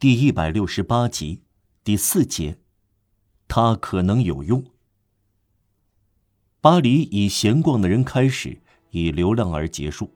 [0.00, 1.42] 第一百六十八集，
[1.82, 2.56] 第四节，
[3.48, 4.64] 他可能有用。
[6.60, 10.08] 巴黎以闲逛的人开始，以流浪而结束。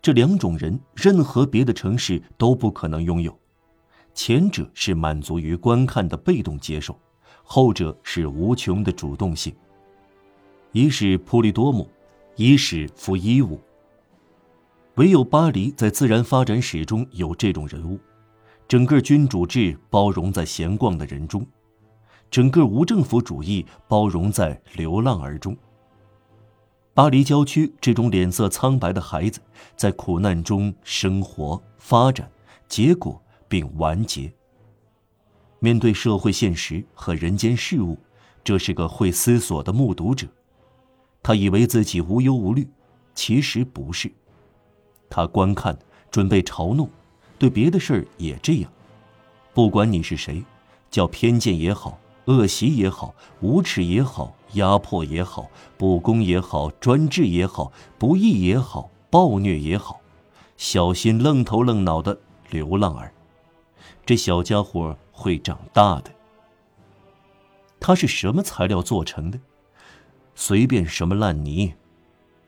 [0.00, 3.36] 这两种人，任何别的城市都不可能拥有。
[4.14, 6.96] 前者是满足于观看的被动接受，
[7.42, 9.52] 后者是无穷的主动性。
[10.70, 11.90] 一是普利多姆，
[12.36, 13.60] 一是弗伊乌。
[14.94, 17.98] 唯有巴黎在自然发展史中有这种人物。
[18.68, 21.44] 整个君主制包容在闲逛的人中，
[22.30, 25.56] 整个无政府主义包容在流浪儿中。
[26.92, 29.40] 巴黎郊区这种脸色苍白的孩子，
[29.74, 32.30] 在苦难中生活、发展、
[32.68, 33.18] 结果
[33.48, 34.30] 并完结。
[35.60, 37.96] 面对社会现实和人间事物，
[38.44, 40.26] 这是个会思索的目睹者。
[41.22, 42.68] 他以为自己无忧无虑，
[43.14, 44.12] 其实不是。
[45.08, 45.78] 他观看，
[46.10, 46.90] 准备嘲弄。
[47.38, 48.70] 对别的事儿也这样，
[49.54, 50.42] 不管你是谁，
[50.90, 60.00] 叫偏见也好，恶习也好，无耻也好，压迫也好，不公也好，专制也好，不义也好，暴虐也好，
[60.56, 62.18] 小心愣头愣脑的
[62.50, 63.12] 流浪儿，
[64.04, 66.10] 这小家伙会长大的。
[67.78, 69.38] 他是什么材料做成的？
[70.34, 71.74] 随便什么烂泥，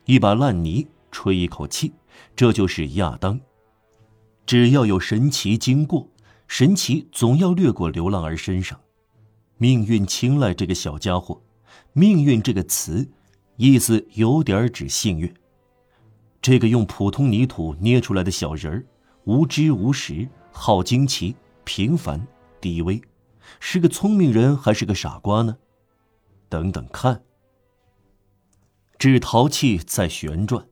[0.05, 1.93] 一把烂泥吹一口气，
[2.35, 3.39] 这就是亚当。
[4.51, 6.09] 只要有神奇经过，
[6.45, 8.77] 神奇总要掠过流浪儿身上。
[9.55, 11.41] 命运青睐这个小家伙。
[11.93, 13.09] 命运这个词，
[13.55, 15.33] 意思有点指幸运。
[16.41, 18.85] 这个用普通泥土捏出来的小人儿，
[19.23, 22.27] 无知无识，好惊奇，平凡，
[22.59, 23.01] 低微，
[23.61, 25.55] 是个聪明人还是个傻瓜呢？
[26.49, 27.23] 等等看。
[28.99, 30.67] 纸陶器在旋转，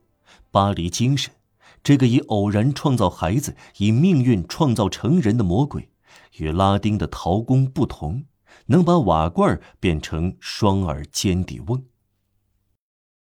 [0.51, 1.33] 巴黎精神。
[1.83, 5.89] 这个以偶然创造孩子、以命运创造成人的魔鬼，
[6.37, 8.25] 与拉丁的陶工不同，
[8.67, 11.83] 能把瓦罐变成双耳尖底瓮。